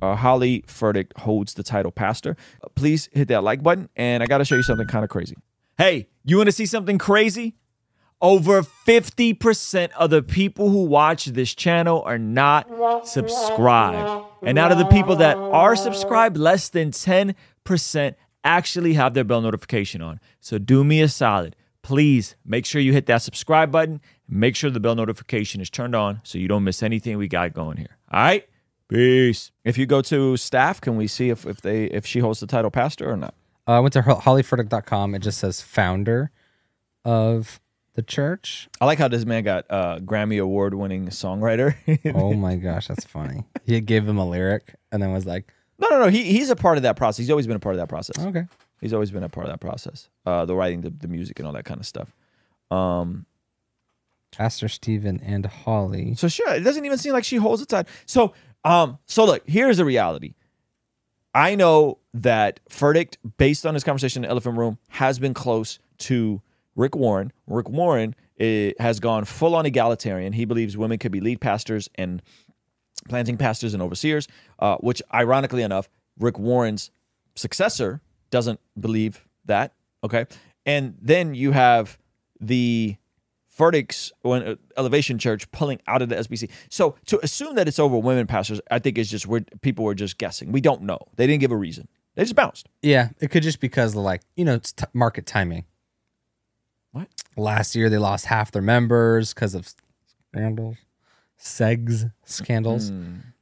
uh, 0.00 0.14
Holly 0.14 0.62
Furtick 0.66 1.16
holds 1.18 1.54
the 1.54 1.62
title 1.62 1.90
pastor. 1.90 2.36
Uh, 2.62 2.68
please 2.74 3.08
hit 3.12 3.28
that 3.28 3.42
like 3.42 3.62
button, 3.62 3.88
and 3.96 4.22
I 4.22 4.26
got 4.26 4.38
to 4.38 4.44
show 4.44 4.56
you 4.56 4.62
something 4.62 4.86
kind 4.86 5.04
of 5.04 5.10
crazy. 5.10 5.36
Hey, 5.78 6.08
you 6.24 6.36
want 6.36 6.46
to 6.46 6.52
see 6.52 6.66
something 6.66 6.98
crazy? 6.98 7.56
Over 8.20 8.62
50% 8.62 9.90
of 9.92 10.10
the 10.10 10.22
people 10.22 10.70
who 10.70 10.84
watch 10.84 11.26
this 11.26 11.54
channel 11.54 12.02
are 12.06 12.18
not 12.18 13.06
subscribed. 13.06 14.24
And 14.42 14.58
out 14.58 14.72
of 14.72 14.78
the 14.78 14.86
people 14.86 15.16
that 15.16 15.36
are 15.36 15.76
subscribed, 15.76 16.36
less 16.36 16.68
than 16.68 16.90
10% 16.90 18.14
actually 18.42 18.94
have 18.94 19.14
their 19.14 19.24
bell 19.24 19.40
notification 19.40 20.00
on. 20.00 20.20
So 20.40 20.58
do 20.58 20.84
me 20.84 21.02
a 21.02 21.08
solid. 21.08 21.56
Please 21.82 22.34
make 22.46 22.64
sure 22.64 22.80
you 22.80 22.92
hit 22.94 23.06
that 23.06 23.20
subscribe 23.20 23.70
button. 23.70 24.00
Make 24.26 24.56
sure 24.56 24.70
the 24.70 24.80
bell 24.80 24.94
notification 24.94 25.60
is 25.60 25.68
turned 25.68 25.94
on 25.94 26.20
so 26.24 26.38
you 26.38 26.48
don't 26.48 26.64
miss 26.64 26.82
anything 26.82 27.18
we 27.18 27.28
got 27.28 27.52
going 27.52 27.76
here. 27.76 27.98
All 28.10 28.22
right? 28.22 28.48
Peace. 28.88 29.50
If 29.64 29.76
you 29.76 29.84
go 29.84 30.00
to 30.02 30.36
staff, 30.38 30.80
can 30.80 30.96
we 30.96 31.06
see 31.06 31.28
if, 31.30 31.44
if 31.46 31.60
they 31.60 31.84
if 31.86 32.06
she 32.06 32.20
holds 32.20 32.40
the 32.40 32.46
title 32.46 32.70
pastor 32.70 33.10
or 33.10 33.16
not? 33.16 33.34
Uh, 33.66 33.72
I 33.72 33.80
went 33.80 33.92
to 33.94 34.02
ho- 34.02 34.16
hollyfurtick.com. 34.16 35.14
It 35.14 35.20
just 35.20 35.38
says 35.38 35.60
founder 35.60 36.30
of 37.04 37.60
the 37.94 38.02
church. 38.02 38.68
I 38.80 38.86
like 38.86 38.98
how 38.98 39.08
this 39.08 39.24
man 39.24 39.44
got 39.44 39.66
uh, 39.70 39.98
Grammy 40.00 40.40
award 40.40 40.74
winning 40.74 41.08
songwriter. 41.08 41.74
Oh 42.14 42.34
my 42.34 42.56
gosh, 42.56 42.88
that's 42.88 43.04
funny. 43.04 43.44
He 43.66 43.80
gave 43.80 44.06
him 44.06 44.18
a 44.18 44.28
lyric 44.28 44.74
and 44.92 45.02
then 45.02 45.12
was 45.12 45.26
like, 45.26 45.52
no, 45.78 45.88
no, 45.88 46.00
no. 46.00 46.08
He 46.08 46.24
he's 46.24 46.50
a 46.50 46.56
part 46.56 46.76
of 46.76 46.82
that 46.82 46.96
process. 46.96 47.18
He's 47.18 47.30
always 47.30 47.46
been 47.46 47.56
a 47.56 47.60
part 47.60 47.74
of 47.74 47.78
that 47.80 47.88
process. 47.88 48.18
okay. 48.24 48.44
He's 48.80 48.92
always 48.92 49.10
been 49.10 49.22
a 49.22 49.28
part 49.28 49.46
of 49.46 49.52
that 49.52 49.60
process. 49.60 50.08
Uh, 50.26 50.44
the 50.44 50.54
writing, 50.54 50.82
the, 50.82 50.90
the 50.90 51.08
music, 51.08 51.38
and 51.38 51.46
all 51.46 51.54
that 51.54 51.64
kind 51.64 51.80
of 51.80 51.86
stuff. 51.86 52.14
Um, 52.70 53.24
Pastor 54.36 54.68
Steven 54.68 55.20
and 55.24 55.46
Holly. 55.46 56.14
So 56.16 56.28
sure, 56.28 56.52
it 56.54 56.60
doesn't 56.60 56.84
even 56.84 56.98
seem 56.98 57.12
like 57.12 57.24
she 57.24 57.36
holds 57.36 57.60
the 57.60 57.66
title. 57.66 57.90
So 58.06 58.34
um, 58.64 58.98
so 59.06 59.24
look, 59.24 59.42
here's 59.46 59.76
the 59.78 59.84
reality. 59.84 60.34
I 61.34 61.54
know 61.54 61.98
that 62.14 62.60
Furtick, 62.70 63.16
based 63.38 63.66
on 63.66 63.74
his 63.74 63.82
conversation 63.84 64.22
in 64.22 64.28
the 64.28 64.30
elephant 64.30 64.56
room, 64.56 64.78
has 64.88 65.18
been 65.18 65.34
close 65.34 65.78
to 65.98 66.40
Rick 66.76 66.96
Warren. 66.96 67.32
Rick 67.46 67.68
Warren 67.68 68.14
eh, 68.38 68.72
has 68.78 69.00
gone 69.00 69.24
full 69.24 69.54
on 69.54 69.66
egalitarian. 69.66 70.32
He 70.32 70.44
believes 70.44 70.76
women 70.76 70.98
could 70.98 71.12
be 71.12 71.20
lead 71.20 71.40
pastors 71.40 71.88
and 71.94 72.22
planting 73.08 73.36
pastors 73.36 73.74
and 73.74 73.82
overseers, 73.82 74.28
uh, 74.58 74.76
which 74.78 75.02
ironically 75.12 75.62
enough, 75.62 75.88
Rick 76.18 76.38
Warren's 76.38 76.90
successor 77.34 78.00
doesn't 78.30 78.60
believe 78.78 79.26
that. 79.44 79.72
Okay. 80.02 80.26
And 80.66 80.96
then 81.00 81.34
you 81.34 81.52
have 81.52 81.98
the 82.40 82.96
Furticks 83.56 84.10
when 84.22 84.42
uh, 84.42 84.54
Elevation 84.76 85.18
Church 85.18 85.50
pulling 85.52 85.80
out 85.86 86.02
of 86.02 86.08
the 86.08 86.16
SBC. 86.16 86.50
So 86.68 86.96
to 87.06 87.20
assume 87.22 87.54
that 87.54 87.68
it's 87.68 87.78
over 87.78 87.96
women 87.96 88.26
pastors, 88.26 88.60
I 88.70 88.78
think 88.78 88.98
is 88.98 89.10
just 89.10 89.26
where 89.26 89.42
people 89.60 89.84
were 89.84 89.94
just 89.94 90.18
guessing. 90.18 90.50
We 90.50 90.60
don't 90.60 90.82
know. 90.82 90.98
They 91.16 91.26
didn't 91.26 91.40
give 91.40 91.52
a 91.52 91.56
reason. 91.56 91.88
They 92.16 92.22
just 92.22 92.34
bounced. 92.34 92.68
Yeah, 92.82 93.10
it 93.20 93.30
could 93.30 93.42
just 93.42 93.60
because 93.60 93.94
of 93.94 94.02
like, 94.02 94.22
you 94.36 94.44
know, 94.44 94.54
it's 94.54 94.72
t- 94.72 94.86
market 94.92 95.26
timing. 95.26 95.64
What? 96.94 97.08
Last 97.36 97.74
year 97.74 97.90
they 97.90 97.98
lost 97.98 98.26
half 98.26 98.50
their 98.52 98.62
members 98.62 99.34
because 99.34 99.54
of 99.54 99.72
scandals, 100.32 100.76
segs 101.38 102.10
scandals. 102.24 102.92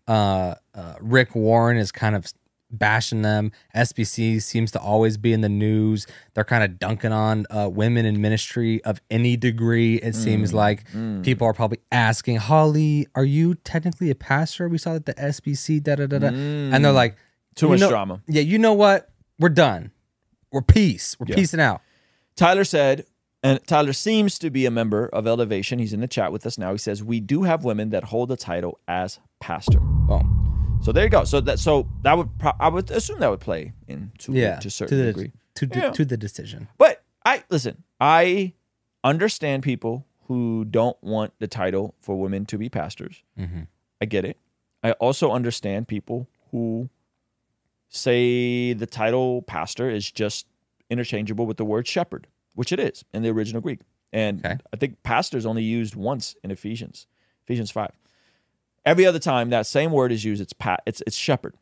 Uh, 0.08 0.54
uh, 0.74 0.94
Rick 1.00 1.34
Warren 1.34 1.76
is 1.76 1.92
kind 1.92 2.16
of 2.16 2.32
bashing 2.70 3.20
them. 3.20 3.52
SBC 3.76 4.40
seems 4.40 4.70
to 4.72 4.80
always 4.80 5.18
be 5.18 5.34
in 5.34 5.42
the 5.42 5.48
news. 5.50 6.06
They're 6.32 6.44
kind 6.44 6.64
of 6.64 6.78
dunking 6.78 7.12
on 7.12 7.44
uh, 7.50 7.68
women 7.70 8.06
in 8.06 8.20
ministry 8.22 8.82
of 8.84 9.00
any 9.10 9.36
degree. 9.36 9.96
It 9.96 10.14
seems 10.14 10.54
like 10.54 10.84
people 11.22 11.46
are 11.46 11.52
probably 11.52 11.80
asking, 11.92 12.36
Holly, 12.36 13.06
are 13.14 13.24
you 13.24 13.54
technically 13.56 14.08
a 14.10 14.14
pastor? 14.14 14.68
We 14.68 14.78
saw 14.78 14.94
that 14.94 15.04
the 15.06 15.14
SBC, 15.14 15.82
da 15.82 15.96
da 15.96 16.06
da 16.06 16.18
da. 16.18 16.28
And 16.28 16.82
they're 16.84 16.90
like, 16.92 17.16
Too 17.54 17.68
much 17.68 17.80
know- 17.80 17.90
drama. 17.90 18.22
Yeah, 18.26 18.40
you 18.42 18.58
know 18.58 18.72
what? 18.72 19.10
We're 19.38 19.50
done. 19.50 19.90
We're 20.50 20.62
peace. 20.62 21.16
We're 21.20 21.26
Yeah. 21.28 21.36
peacing 21.36 21.60
out. 21.60 21.82
Tyler 22.36 22.64
said, 22.64 23.04
and 23.42 23.60
Tyler 23.66 23.92
seems 23.92 24.38
to 24.38 24.50
be 24.50 24.66
a 24.66 24.70
member 24.70 25.06
of 25.08 25.26
Elevation. 25.26 25.78
He's 25.78 25.92
in 25.92 26.00
the 26.00 26.08
chat 26.08 26.32
with 26.32 26.46
us 26.46 26.58
now. 26.58 26.72
He 26.72 26.78
says, 26.78 27.02
We 27.02 27.20
do 27.20 27.42
have 27.42 27.64
women 27.64 27.90
that 27.90 28.04
hold 28.04 28.28
the 28.28 28.36
title 28.36 28.78
as 28.86 29.18
pastor. 29.40 29.80
Boom. 29.80 30.80
So 30.82 30.92
there 30.92 31.04
you 31.04 31.10
go. 31.10 31.24
So 31.24 31.40
that 31.40 31.58
so 31.58 31.88
that 32.02 32.16
would 32.16 32.38
pro- 32.38 32.52
I 32.58 32.68
would 32.68 32.90
assume 32.90 33.20
that 33.20 33.30
would 33.30 33.40
play 33.40 33.72
into 33.88 34.32
Yeah. 34.32 34.56
to 34.60 34.68
a 34.68 34.70
certain 34.70 34.98
the, 34.98 35.04
degree. 35.06 35.32
To, 35.56 35.66
the, 35.66 35.78
Yeah. 35.78 35.90
to 35.90 36.04
the 36.04 36.16
decision. 36.16 36.68
But 36.78 37.02
I 37.24 37.44
listen, 37.50 37.84
I 38.00 38.54
understand 39.04 39.62
people 39.62 40.06
who 40.28 40.64
don't 40.64 40.96
want 41.02 41.32
the 41.38 41.46
title 41.48 41.94
for 42.00 42.18
women 42.20 42.46
to 42.46 42.58
be 42.58 42.68
pastors. 42.68 43.22
Mm-hmm. 43.38 43.62
I 44.00 44.04
get 44.06 44.24
it. 44.24 44.38
I 44.82 44.92
also 44.92 45.30
understand 45.30 45.86
people 45.88 46.28
who 46.50 46.88
say 47.88 48.72
the 48.72 48.86
title 48.86 49.42
pastor 49.42 49.90
is 49.90 50.10
just 50.10 50.46
interchangeable 50.90 51.46
with 51.46 51.56
the 51.56 51.64
word 51.64 51.86
shepherd, 51.86 52.26
which 52.54 52.72
it 52.72 52.80
is 52.80 53.04
in 53.12 53.22
the 53.22 53.30
original 53.30 53.60
Greek. 53.62 53.80
And 54.12 54.44
Okay. 54.44 54.56
I 54.72 54.76
think 54.76 55.02
pastor 55.02 55.38
is 55.38 55.46
only 55.46 55.62
used 55.62 55.94
once 55.94 56.36
in 56.44 56.50
Ephesians, 56.50 57.06
Ephesians 57.44 57.70
5. 57.70 57.90
Every 58.84 59.06
other 59.06 59.18
time 59.18 59.50
that 59.50 59.66
same 59.66 59.92
word 59.92 60.12
is 60.12 60.24
used, 60.24 60.42
it's 60.42 60.52
pat, 60.52 60.82
it's 60.86 61.02
it's 61.06 61.16
shepherd. 61.16 61.54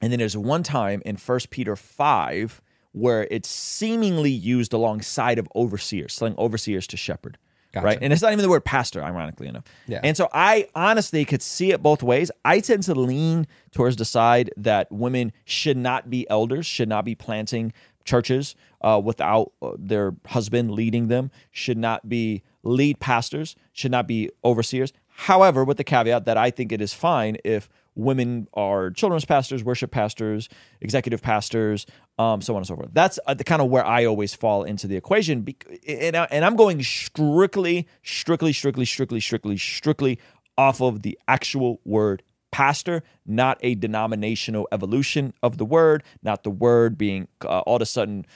And 0.00 0.10
then 0.10 0.18
there's 0.18 0.36
one 0.36 0.62
time 0.62 1.02
in 1.04 1.16
1 1.16 1.40
Peter 1.50 1.76
5 1.76 2.62
where 2.92 3.28
it's 3.30 3.48
seemingly 3.48 4.30
used 4.30 4.72
alongside 4.72 5.38
of 5.38 5.46
overseers, 5.54 6.14
selling 6.14 6.34
overseers 6.38 6.86
to 6.88 6.96
shepherd. 6.96 7.38
Gotcha. 7.72 7.86
Right. 7.86 7.98
And 8.02 8.12
it's 8.12 8.20
not 8.20 8.32
even 8.32 8.42
the 8.42 8.48
word 8.48 8.64
pastor, 8.64 9.00
ironically 9.00 9.46
enough. 9.46 9.62
Yeah. 9.86 10.00
And 10.02 10.16
so 10.16 10.28
I 10.32 10.66
honestly 10.74 11.24
could 11.24 11.40
see 11.40 11.70
it 11.70 11.80
both 11.80 12.02
ways. 12.02 12.28
I 12.44 12.58
tend 12.58 12.82
to 12.84 12.94
lean 12.96 13.46
towards 13.70 13.94
the 13.94 14.04
side 14.04 14.50
that 14.56 14.90
women 14.90 15.30
should 15.44 15.76
not 15.76 16.10
be 16.10 16.28
elders, 16.28 16.66
should 16.66 16.88
not 16.88 17.04
be 17.04 17.14
planting 17.14 17.72
churches 18.04 18.54
uh, 18.80 19.00
without 19.02 19.52
uh, 19.62 19.72
their 19.78 20.14
husband 20.26 20.70
leading 20.72 21.08
them, 21.08 21.30
should 21.50 21.78
not 21.78 22.08
be 22.08 22.42
lead 22.62 22.98
pastors, 23.00 23.56
should 23.72 23.90
not 23.90 24.06
be 24.06 24.30
overseers. 24.44 24.92
However, 25.08 25.64
with 25.64 25.76
the 25.76 25.84
caveat 25.84 26.24
that 26.24 26.38
I 26.38 26.50
think 26.50 26.72
it 26.72 26.80
is 26.80 26.94
fine 26.94 27.36
if 27.44 27.68
women 27.94 28.48
are 28.54 28.90
children's 28.90 29.24
pastors, 29.24 29.62
worship 29.62 29.90
pastors, 29.90 30.48
executive 30.80 31.20
pastors, 31.20 31.86
um, 32.18 32.40
so 32.40 32.54
on 32.54 32.58
and 32.58 32.66
so 32.66 32.76
forth. 32.76 32.90
That's 32.92 33.18
uh, 33.26 33.34
the 33.34 33.44
kind 33.44 33.60
of 33.60 33.68
where 33.68 33.84
I 33.84 34.04
always 34.04 34.34
fall 34.34 34.62
into 34.64 34.86
the 34.86 34.96
equation. 34.96 35.46
And, 35.86 36.16
I, 36.16 36.24
and 36.30 36.44
I'm 36.44 36.56
going 36.56 36.82
strictly, 36.82 37.86
strictly, 38.02 38.52
strictly, 38.52 38.84
strictly, 38.84 39.20
strictly, 39.20 39.56
strictly 39.56 40.18
off 40.56 40.80
of 40.80 41.02
the 41.02 41.18
actual 41.28 41.80
word 41.84 42.22
pastor, 42.50 43.02
not 43.26 43.58
a 43.60 43.74
denominational 43.74 44.68
evolution 44.72 45.32
of 45.42 45.58
the 45.58 45.64
word, 45.64 46.02
not 46.22 46.42
the 46.42 46.50
word 46.50 46.98
being 46.98 47.28
uh, 47.44 47.60
all 47.60 47.76
of 47.76 47.82
a 47.82 47.86
sudden 47.86 48.26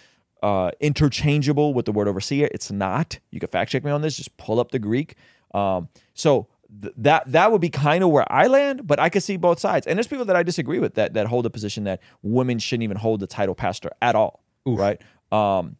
uh, 0.42 0.70
interchangeable 0.80 1.72
with 1.74 1.86
the 1.86 1.92
word 1.92 2.06
overseer. 2.06 2.48
It's 2.52 2.70
not. 2.70 3.18
You 3.30 3.40
can 3.40 3.48
fact 3.48 3.70
check 3.70 3.84
me 3.84 3.90
on 3.90 4.02
this. 4.02 4.16
Just 4.16 4.36
pull 4.36 4.60
up 4.60 4.72
the 4.72 4.78
Greek. 4.78 5.16
Um, 5.54 5.88
so 6.12 6.48
th- 6.82 6.92
that 6.98 7.32
that 7.32 7.50
would 7.50 7.60
be 7.60 7.70
kind 7.70 8.04
of 8.04 8.10
where 8.10 8.30
I 8.30 8.46
land, 8.46 8.86
but 8.86 9.00
I 9.00 9.08
could 9.08 9.22
see 9.22 9.36
both 9.36 9.58
sides. 9.58 9.86
And 9.86 9.96
there's 9.96 10.06
people 10.06 10.26
that 10.26 10.36
I 10.36 10.42
disagree 10.42 10.78
with 10.78 10.94
that 10.94 11.14
that 11.14 11.26
hold 11.28 11.44
the 11.44 11.50
position 11.50 11.84
that 11.84 12.00
women 12.22 12.58
shouldn't 12.58 12.82
even 12.82 12.96
hold 12.96 13.20
the 13.20 13.26
title 13.26 13.54
pastor 13.54 13.90
at 14.02 14.14
all, 14.14 14.42
right? 14.76 15.00
Um, 15.32 15.76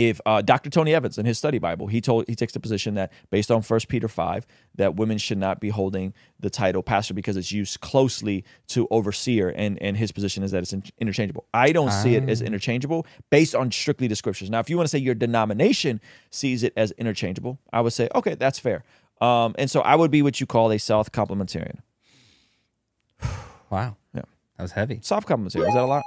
if 0.00 0.18
uh, 0.24 0.40
Dr. 0.40 0.70
Tony 0.70 0.94
Evans 0.94 1.18
in 1.18 1.26
his 1.26 1.36
study 1.36 1.58
Bible, 1.58 1.86
he 1.86 2.00
told 2.00 2.24
he 2.26 2.34
takes 2.34 2.54
the 2.54 2.60
position 2.60 2.94
that 2.94 3.12
based 3.28 3.50
on 3.50 3.60
First 3.60 3.88
Peter 3.88 4.08
five, 4.08 4.46
that 4.74 4.96
women 4.96 5.18
should 5.18 5.36
not 5.36 5.60
be 5.60 5.68
holding 5.68 6.14
the 6.38 6.48
title 6.48 6.82
pastor 6.82 7.12
because 7.12 7.36
it's 7.36 7.52
used 7.52 7.80
closely 7.82 8.42
to 8.68 8.88
overseer, 8.90 9.50
and 9.50 9.80
and 9.82 9.98
his 9.98 10.10
position 10.10 10.42
is 10.42 10.52
that 10.52 10.62
it's 10.62 10.72
in- 10.72 10.84
interchangeable. 10.98 11.44
I 11.52 11.72
don't 11.72 11.92
see 11.92 12.14
it 12.14 12.28
as 12.30 12.40
interchangeable 12.40 13.06
based 13.28 13.54
on 13.54 13.70
strictly 13.70 14.06
the 14.06 14.16
scriptures. 14.16 14.48
Now, 14.48 14.60
if 14.60 14.70
you 14.70 14.78
want 14.78 14.86
to 14.86 14.90
say 14.90 14.98
your 14.98 15.14
denomination 15.14 16.00
sees 16.30 16.62
it 16.62 16.72
as 16.78 16.92
interchangeable, 16.92 17.58
I 17.70 17.82
would 17.82 17.92
say 17.92 18.08
okay, 18.14 18.36
that's 18.36 18.58
fair. 18.58 18.84
Um, 19.20 19.54
and 19.58 19.70
so 19.70 19.82
I 19.82 19.96
would 19.96 20.10
be 20.10 20.22
what 20.22 20.40
you 20.40 20.46
call 20.46 20.72
a 20.72 20.78
soft 20.78 21.12
complementarian. 21.12 21.80
Wow. 23.68 23.96
Yeah. 24.14 24.22
That 24.56 24.62
was 24.62 24.72
heavy. 24.72 25.00
Soft 25.02 25.28
complementarian 25.28 25.68
is 25.68 25.74
that 25.74 25.84
a 25.84 25.86
lot? 25.86 26.02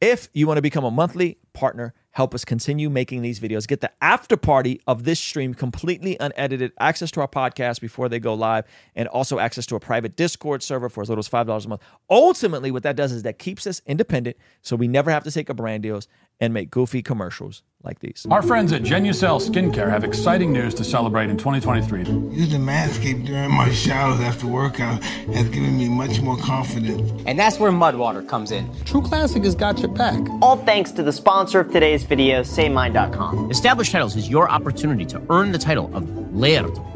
If 0.00 0.28
you 0.34 0.46
want 0.46 0.58
to 0.58 0.62
become 0.62 0.84
a 0.84 0.90
monthly 0.90 1.38
partner, 1.56 1.94
help 2.10 2.34
us 2.34 2.44
continue 2.44 2.90
making 2.90 3.22
these 3.22 3.40
videos. 3.40 3.66
Get 3.66 3.80
the 3.80 3.90
after 4.02 4.36
party 4.36 4.80
of 4.86 5.04
this 5.04 5.18
stream 5.18 5.54
completely 5.54 6.16
unedited, 6.20 6.72
access 6.78 7.10
to 7.12 7.22
our 7.22 7.28
podcast 7.28 7.80
before 7.80 8.08
they 8.10 8.20
go 8.20 8.34
live, 8.34 8.66
and 8.94 9.08
also 9.08 9.38
access 9.38 9.64
to 9.66 9.74
a 9.74 9.80
private 9.80 10.16
Discord 10.16 10.62
server 10.62 10.90
for 10.90 11.00
as 11.02 11.08
little 11.08 11.20
as 11.20 11.28
$5 11.28 11.64
a 11.64 11.68
month. 11.68 11.82
Ultimately, 12.10 12.70
what 12.70 12.82
that 12.82 12.94
does 12.94 13.10
is 13.10 13.22
that 13.22 13.38
keeps 13.38 13.66
us 13.66 13.80
independent 13.86 14.36
so 14.60 14.76
we 14.76 14.86
never 14.86 15.10
have 15.10 15.24
to 15.24 15.30
take 15.30 15.48
up 15.48 15.56
brand 15.56 15.82
deals 15.82 16.08
and 16.38 16.52
make 16.52 16.70
goofy 16.70 17.02
commercials 17.02 17.62
like 17.82 18.00
these. 18.00 18.26
Our 18.30 18.42
friends 18.42 18.72
at 18.72 18.82
Genucel 18.82 19.40
Skincare 19.40 19.88
have 19.88 20.04
exciting 20.04 20.52
news 20.52 20.74
to 20.74 20.84
celebrate 20.84 21.30
in 21.30 21.38
2023. 21.38 22.00
Using 22.36 22.60
Manscaped 22.60 23.24
during 23.24 23.50
my 23.50 23.70
showers 23.70 24.20
after 24.20 24.46
workout 24.46 25.02
has 25.02 25.48
given 25.48 25.78
me 25.78 25.88
much 25.88 26.20
more 26.20 26.36
confidence. 26.36 27.10
And 27.26 27.38
that's 27.38 27.58
where 27.58 27.70
Mudwater 27.70 28.28
comes 28.28 28.50
in. 28.50 28.70
True 28.84 29.00
Classic 29.00 29.42
has 29.44 29.54
got 29.54 29.78
your 29.78 29.88
back. 29.88 30.20
All 30.42 30.58
thanks 30.58 30.90
to 30.92 31.02
the 31.02 31.12
sponsor 31.12 31.45
of 31.54 31.70
today's 31.70 32.02
video, 32.02 32.42
SayMine.com. 32.42 33.50
Established 33.50 33.92
Titles 33.92 34.16
is 34.16 34.28
your 34.28 34.50
opportunity 34.50 35.06
to 35.06 35.22
earn 35.30 35.52
the 35.52 35.58
title 35.58 35.94
of 35.94 36.34
Laird 36.34 36.76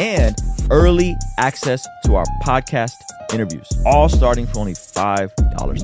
and 0.00 0.36
early 0.70 1.16
access 1.38 1.86
to 2.04 2.14
our 2.16 2.24
podcast 2.44 2.94
interviews, 3.32 3.68
all 3.84 4.08
starting 4.08 4.46
for 4.46 4.60
only 4.60 4.74
$5 4.74 5.30
a. 5.30 5.76